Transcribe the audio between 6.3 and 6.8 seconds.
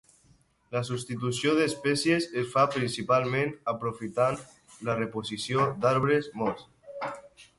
morts.